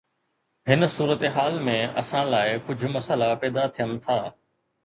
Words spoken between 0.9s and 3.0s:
صورتحال ۾، اسان لاء، ڪجهه